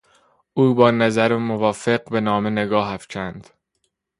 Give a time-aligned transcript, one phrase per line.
[0.53, 3.49] او با نظر موافق به نامه نگاه افکند.